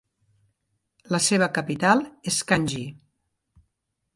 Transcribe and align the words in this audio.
La 1.15 1.19
seva 1.25 1.49
capital 1.57 2.01
és 2.33 2.41
Kanggye. 2.53 2.87